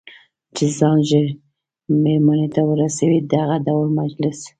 چې 0.55 0.65
ځان 0.79 0.97
ژر 1.09 1.27
مېرمنې 2.03 2.47
ته 2.55 2.61
ورسوي، 2.71 3.19
دغه 3.33 3.55
ډول 3.67 3.87
مجلس. 3.99 4.39